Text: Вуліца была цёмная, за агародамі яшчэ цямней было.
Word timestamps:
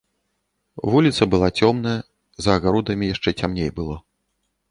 Вуліца 0.93 1.23
была 1.33 1.49
цёмная, 1.59 1.93
за 2.45 2.49
агародамі 2.61 3.11
яшчэ 3.13 3.29
цямней 3.43 3.69
было. 3.79 3.95